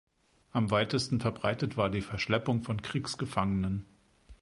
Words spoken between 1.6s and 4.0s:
war die Verschleppung von Kriegsgefangenen.